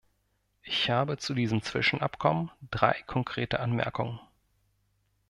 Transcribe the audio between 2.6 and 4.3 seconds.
drei konkrete Anmerkungen.